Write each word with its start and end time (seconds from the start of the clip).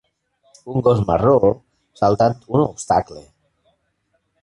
Un 0.73 0.81
gos 0.87 1.03
marró 1.09 1.51
saltant 2.01 2.43
un 2.57 2.65
obstacle. 2.67 3.25